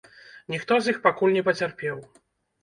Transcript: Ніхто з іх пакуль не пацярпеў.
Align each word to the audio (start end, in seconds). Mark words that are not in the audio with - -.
Ніхто 0.53 0.77
з 0.79 0.85
іх 0.95 0.99
пакуль 1.03 1.35
не 1.37 1.43
пацярпеў. 1.49 2.01